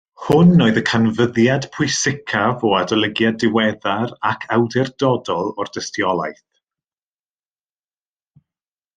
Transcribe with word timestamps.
Hwn 0.27 0.61
oedd 0.65 0.77
y 0.79 0.81
canfyddiad 0.91 1.65
pwysicaf 1.73 2.63
o 2.69 2.71
adolygiad 2.77 3.37
diweddar 3.43 4.13
ac 4.29 4.47
awdurdodol 4.57 5.51
o'r 5.65 5.69
dystiolaeth 5.77 6.43